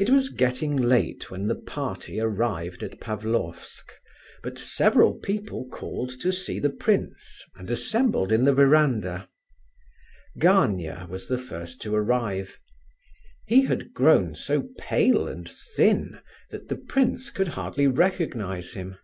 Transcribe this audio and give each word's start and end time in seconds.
It 0.00 0.10
was 0.10 0.30
getting 0.30 0.76
late 0.76 1.30
when 1.30 1.46
the 1.46 1.54
party 1.54 2.18
arrived 2.18 2.82
at 2.82 2.98
Pavlofsk, 2.98 3.92
but 4.42 4.58
several 4.58 5.14
people 5.14 5.68
called 5.68 6.10
to 6.20 6.32
see 6.32 6.58
the 6.58 6.70
prince, 6.70 7.40
and 7.54 7.70
assembled 7.70 8.32
in 8.32 8.42
the 8.44 8.52
verandah. 8.52 9.28
Gania 10.40 11.06
was 11.08 11.28
the 11.28 11.38
first 11.38 11.80
to 11.82 11.94
arrive. 11.94 12.58
He 13.46 13.66
had 13.66 13.92
grown 13.94 14.34
so 14.34 14.64
pale 14.76 15.28
and 15.28 15.48
thin 15.48 16.18
that 16.50 16.66
the 16.68 16.76
prince 16.76 17.30
could 17.30 17.46
hardly 17.54 17.86
recognize 17.86 18.72
him. 18.72 18.96